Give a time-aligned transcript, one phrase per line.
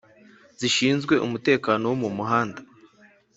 [0.59, 2.61] zishinzwe umutekano wo mumuhanda